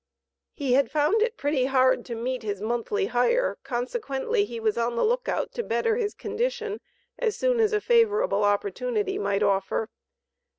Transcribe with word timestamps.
He 0.55 0.73
had 0.73 0.89
found 0.89 1.21
it 1.21 1.37
pretty 1.37 1.65
hard 1.65 2.05
to 2.05 2.15
meet 2.15 2.41
his 2.41 2.59
monthly 2.59 3.05
hire, 3.05 3.59
consequently 3.61 4.45
he 4.45 4.59
was 4.59 4.75
on 4.75 4.95
the 4.95 5.05
look 5.05 5.29
out 5.29 5.51
to 5.53 5.61
better 5.63 5.95
his 5.95 6.15
condition 6.15 6.81
as 7.19 7.35
soon 7.35 7.59
as 7.59 7.71
a 7.71 7.79
favorable 7.79 8.43
opportunity 8.43 9.19
might 9.19 9.43
offer. 9.43 9.89